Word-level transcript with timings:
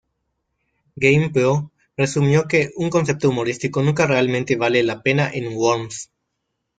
GamePro 0.95 1.69
resumió 1.95 2.47
que 2.47 2.71
"un 2.75 2.89
concepto 2.89 3.29
humorístico 3.29 3.83
nunca 3.83 4.07
realmente 4.07 4.55
vale 4.55 4.81
la 4.81 5.03
pena 5.03 5.29
en 5.31 5.55
"Worms". 5.55 6.09